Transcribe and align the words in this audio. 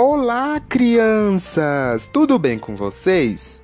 Olá, 0.00 0.60
crianças! 0.60 2.06
Tudo 2.06 2.38
bem 2.38 2.56
com 2.56 2.76
vocês? 2.76 3.60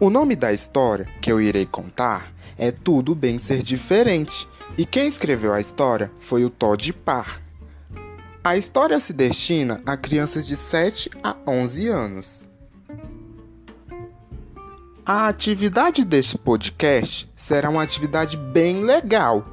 O 0.00 0.10
nome 0.10 0.34
da 0.34 0.52
história 0.52 1.06
que 1.20 1.30
eu 1.30 1.40
irei 1.40 1.64
contar 1.64 2.34
é 2.56 2.72
Tudo 2.72 3.14
Bem 3.14 3.38
Ser 3.38 3.62
Diferente, 3.62 4.48
e 4.76 4.84
quem 4.84 5.06
escreveu 5.06 5.52
a 5.52 5.60
história 5.60 6.10
foi 6.18 6.44
o 6.44 6.50
Todd 6.50 6.92
Parr. 6.92 7.40
A 8.42 8.56
história 8.56 8.98
se 8.98 9.12
destina 9.12 9.80
a 9.86 9.96
crianças 9.96 10.48
de 10.48 10.56
7 10.56 11.10
a 11.22 11.36
11 11.46 11.86
anos. 11.86 12.42
A 15.06 15.28
atividade 15.28 16.04
deste 16.04 16.36
podcast 16.36 17.30
será 17.36 17.70
uma 17.70 17.84
atividade 17.84 18.36
bem 18.36 18.82
legal, 18.82 19.46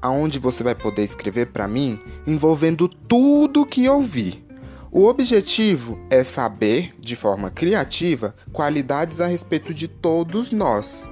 aonde 0.00 0.38
você 0.38 0.62
vai 0.62 0.76
poder 0.76 1.02
escrever 1.02 1.46
para 1.46 1.66
mim 1.66 1.98
envolvendo 2.24 2.86
tudo 2.86 3.66
que 3.66 3.88
ouvir. 3.88 4.51
O 4.94 5.06
objetivo 5.06 5.98
é 6.10 6.22
saber, 6.22 6.94
de 7.00 7.16
forma 7.16 7.50
criativa, 7.50 8.34
qualidades 8.52 9.22
a 9.22 9.26
respeito 9.26 9.72
de 9.72 9.88
todos 9.88 10.52
nós. 10.52 11.08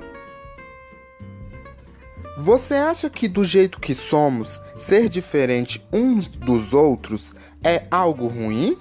Você 2.37 2.75
acha 2.75 3.09
que, 3.09 3.27
do 3.27 3.43
jeito 3.43 3.81
que 3.81 3.95
somos, 3.95 4.61
ser 4.77 5.09
diferente 5.09 5.83
uns 5.91 6.29
dos 6.29 6.75
outros 6.75 7.35
é 7.65 7.85
algo 7.91 8.27
ruim? 8.27 8.77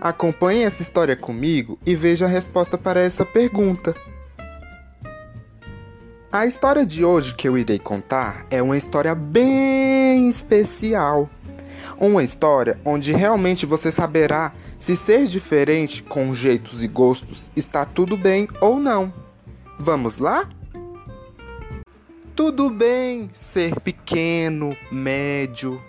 Acompanhe 0.00 0.62
essa 0.62 0.82
história 0.82 1.16
comigo 1.16 1.76
e 1.84 1.96
veja 1.96 2.26
a 2.26 2.28
resposta 2.28 2.78
para 2.78 3.00
essa 3.00 3.24
pergunta. 3.24 3.96
A 6.30 6.46
história 6.46 6.86
de 6.86 7.04
hoje 7.04 7.34
que 7.34 7.48
eu 7.48 7.58
irei 7.58 7.80
contar 7.80 8.46
é 8.48 8.62
uma 8.62 8.76
história 8.76 9.12
bem 9.12 10.28
especial. 10.28 11.28
Uma 11.98 12.22
história 12.22 12.78
onde 12.84 13.12
realmente 13.12 13.66
você 13.66 13.90
saberá 13.92 14.52
se 14.76 14.96
ser 14.96 15.26
diferente 15.26 16.02
com 16.02 16.34
jeitos 16.34 16.82
e 16.82 16.88
gostos 16.88 17.50
está 17.54 17.84
tudo 17.84 18.16
bem 18.16 18.48
ou 18.60 18.78
não. 18.78 19.12
Vamos 19.78 20.18
lá? 20.18 20.48
Tudo 22.34 22.68
bem 22.68 23.30
ser 23.32 23.78
pequeno, 23.80 24.76
médio, 24.90 25.80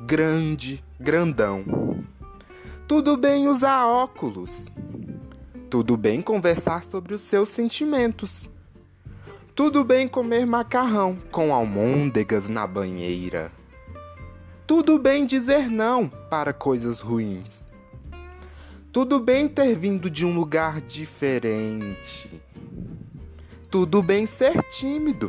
grande, 0.00 0.82
grandão. 0.98 1.64
Tudo 2.88 3.16
bem 3.16 3.46
usar 3.48 3.86
óculos. 3.86 4.64
Tudo 5.68 5.96
bem 5.96 6.20
conversar 6.20 6.82
sobre 6.82 7.14
os 7.14 7.22
seus 7.22 7.48
sentimentos. 7.50 8.48
Tudo 9.54 9.84
bem 9.84 10.08
comer 10.08 10.46
macarrão 10.46 11.18
com 11.30 11.52
almôndegas 11.54 12.48
na 12.48 12.66
banheira. 12.66 13.52
Tudo 14.70 15.00
bem 15.00 15.26
dizer 15.26 15.68
não 15.68 16.08
para 16.08 16.52
coisas 16.52 17.00
ruins. 17.00 17.66
Tudo 18.92 19.18
bem 19.18 19.48
ter 19.48 19.74
vindo 19.74 20.08
de 20.08 20.24
um 20.24 20.32
lugar 20.32 20.80
diferente. 20.80 22.40
Tudo 23.68 24.00
bem 24.00 24.26
ser 24.26 24.62
tímido. 24.70 25.28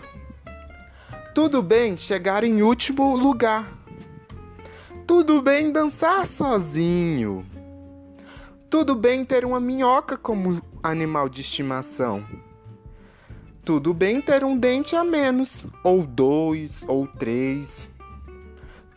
Tudo 1.34 1.64
bem 1.64 1.98
chegar 1.98 2.44
em 2.44 2.62
último 2.62 3.18
lugar. 3.18 3.76
Tudo 5.08 5.42
bem 5.42 5.72
dançar 5.72 6.28
sozinho. 6.28 7.44
Tudo 8.70 8.94
bem 8.94 9.26
ter 9.26 9.44
uma 9.44 9.60
minhoca 9.60 10.18
como 10.18 10.62
animal 10.84 11.28
de 11.28 11.42
estimação. 11.42 12.24
Tudo 13.66 13.92
bem 13.92 14.22
ter 14.22 14.44
um 14.44 14.56
dente 14.56 14.96
a 14.96 15.04
menos, 15.04 15.66
ou 15.84 16.06
dois, 16.06 16.84
ou 16.88 17.08
três. 17.08 17.90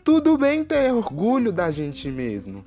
Tudo 0.05 0.37
bem 0.37 0.63
ter 0.63 0.93
orgulho 0.93 1.51
da 1.51 1.71
gente 1.71 2.11
mesmo. 2.11 2.63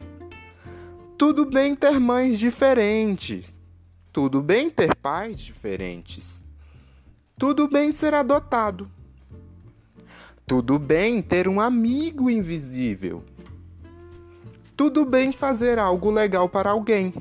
Tudo 1.16 1.46
bem 1.46 1.76
ter 1.76 2.00
mães 2.00 2.36
diferentes. 2.36 3.56
Tudo 4.12 4.42
bem 4.42 4.68
ter 4.68 4.92
pais 4.96 5.38
diferentes. 5.38 6.42
Tudo 7.38 7.68
bem 7.68 7.92
ser 7.92 8.12
adotado. 8.12 8.90
Tudo 10.44 10.80
bem 10.80 11.22
ter 11.22 11.46
um 11.46 11.60
amigo 11.60 12.28
invisível. 12.28 13.22
Tudo 14.76 15.04
bem 15.04 15.30
fazer 15.30 15.78
algo 15.78 16.10
legal 16.10 16.48
para 16.48 16.70
alguém. 16.70 17.14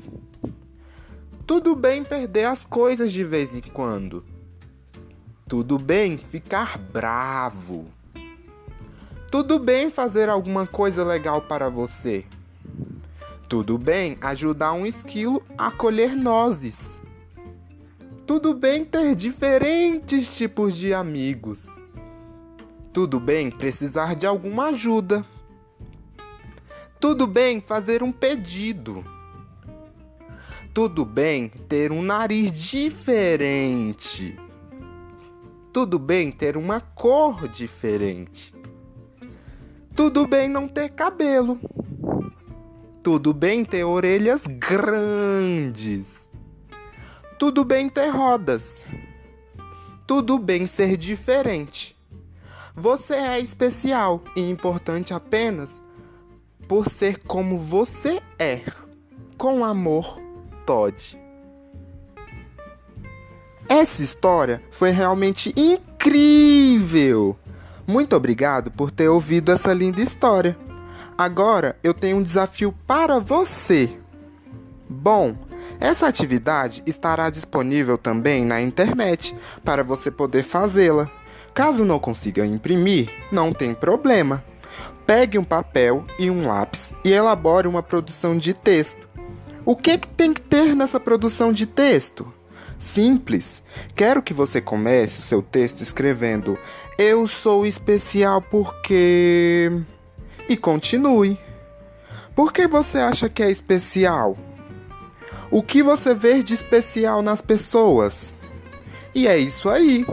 Tudo 1.46 1.76
bem 1.76 2.02
perder 2.02 2.46
as 2.46 2.64
coisas 2.64 3.12
de 3.12 3.22
vez 3.22 3.54
em 3.54 3.60
quando. 3.60 4.24
Tudo 5.46 5.78
bem 5.78 6.18
ficar 6.18 6.76
bravo. 6.76 7.86
Tudo 9.30 9.58
bem 9.58 9.90
fazer 9.90 10.30
alguma 10.30 10.66
coisa 10.66 11.04
legal 11.04 11.42
para 11.42 11.68
você. 11.68 12.24
Tudo 13.46 13.76
bem 13.76 14.16
ajudar 14.22 14.72
um 14.72 14.86
esquilo 14.86 15.42
a 15.56 15.70
colher 15.70 16.16
nozes. 16.16 16.98
Tudo 18.26 18.54
bem 18.54 18.86
ter 18.86 19.14
diferentes 19.14 20.34
tipos 20.34 20.74
de 20.74 20.94
amigos. 20.94 21.68
Tudo 22.90 23.20
bem 23.20 23.50
precisar 23.50 24.16
de 24.16 24.26
alguma 24.26 24.68
ajuda. 24.68 25.22
Tudo 26.98 27.26
bem 27.26 27.60
fazer 27.60 28.02
um 28.02 28.10
pedido. 28.10 29.04
Tudo 30.72 31.04
bem 31.04 31.50
ter 31.68 31.92
um 31.92 32.00
nariz 32.00 32.50
diferente. 32.50 34.38
Tudo 35.70 35.98
bem 35.98 36.32
ter 36.32 36.56
uma 36.56 36.80
cor 36.80 37.46
diferente. 37.46 38.57
Tudo 39.98 40.28
bem 40.28 40.48
não 40.48 40.68
ter 40.68 40.90
cabelo. 40.90 41.58
Tudo 43.02 43.34
bem 43.34 43.64
ter 43.64 43.82
orelhas 43.82 44.44
grandes. 44.46 46.28
Tudo 47.36 47.64
bem 47.64 47.88
ter 47.88 48.08
rodas. 48.08 48.84
Tudo 50.06 50.38
bem 50.38 50.68
ser 50.68 50.96
diferente. 50.96 51.98
Você 52.76 53.14
é 53.14 53.40
especial 53.40 54.22
e 54.36 54.48
importante 54.48 55.12
apenas 55.12 55.82
por 56.68 56.88
ser 56.88 57.18
como 57.24 57.58
você 57.58 58.22
é. 58.38 58.62
Com 59.36 59.64
amor, 59.64 60.20
Todd. 60.64 61.18
Essa 63.68 64.04
história 64.04 64.62
foi 64.70 64.90
realmente 64.90 65.52
incrível. 65.56 67.36
Muito 67.88 68.14
obrigado 68.14 68.70
por 68.70 68.90
ter 68.90 69.08
ouvido 69.08 69.50
essa 69.50 69.72
linda 69.72 70.02
história. 70.02 70.54
Agora 71.16 71.78
eu 71.82 71.94
tenho 71.94 72.18
um 72.18 72.22
desafio 72.22 72.70
para 72.86 73.18
você. 73.18 73.96
Bom, 74.86 75.34
essa 75.80 76.06
atividade 76.06 76.82
estará 76.84 77.30
disponível 77.30 77.96
também 77.96 78.44
na 78.44 78.60
internet 78.60 79.34
para 79.64 79.82
você 79.82 80.10
poder 80.10 80.42
fazê-la. 80.42 81.10
Caso 81.54 81.82
não 81.82 81.98
consiga 81.98 82.44
imprimir, 82.44 83.08
não 83.32 83.54
tem 83.54 83.72
problema. 83.72 84.44
Pegue 85.06 85.38
um 85.38 85.44
papel 85.44 86.04
e 86.18 86.30
um 86.30 86.46
lápis 86.46 86.92
e 87.02 87.10
elabore 87.10 87.66
uma 87.66 87.82
produção 87.82 88.36
de 88.36 88.52
texto. 88.52 89.08
O 89.64 89.74
que, 89.74 89.96
que 89.96 90.08
tem 90.08 90.34
que 90.34 90.42
ter 90.42 90.76
nessa 90.76 91.00
produção 91.00 91.54
de 91.54 91.64
texto? 91.64 92.30
Simples. 92.78 93.62
Quero 93.94 94.22
que 94.22 94.32
você 94.32 94.60
comece 94.60 95.20
seu 95.20 95.42
texto 95.42 95.82
escrevendo 95.82 96.56
Eu 96.96 97.26
sou 97.26 97.66
especial 97.66 98.40
porque. 98.40 99.70
E 100.48 100.56
continue. 100.56 101.38
Por 102.34 102.52
que 102.52 102.68
você 102.68 102.98
acha 102.98 103.28
que 103.28 103.42
é 103.42 103.50
especial? 103.50 104.38
O 105.50 105.62
que 105.62 105.82
você 105.82 106.14
vê 106.14 106.42
de 106.42 106.54
especial 106.54 107.20
nas 107.20 107.40
pessoas? 107.40 108.32
E 109.14 109.26
é 109.26 109.36
isso 109.36 109.68
aí. 109.68 110.06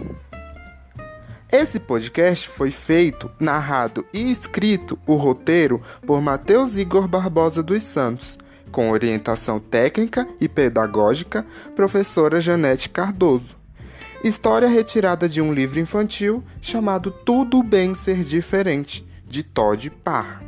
Esse 1.51 1.79
podcast 1.79 2.49
foi 2.49 2.71
feito, 2.71 3.29
narrado 3.39 4.05
e 4.11 4.31
escrito 4.31 4.97
o 5.05 5.15
roteiro 5.15 5.81
por 6.05 6.19
Matheus 6.19 6.77
Igor 6.77 7.07
Barbosa 7.07 7.61
dos 7.61 7.83
Santos 7.83 8.37
com 8.75 8.91
orientação 8.91 9.57
técnica 9.57 10.27
e 10.37 10.49
pedagógica, 10.49 11.45
professora 11.77 12.41
Janete 12.41 12.89
Cardoso. 12.89 13.55
História 14.21 14.67
retirada 14.67 15.29
de 15.29 15.39
um 15.39 15.53
livro 15.53 15.79
infantil 15.79 16.43
chamado 16.59 17.09
Tudo 17.09 17.63
Bem 17.63 17.95
Ser 17.95 18.21
Diferente, 18.21 19.07
de 19.25 19.43
Todd 19.43 19.89
Parr. 19.89 20.44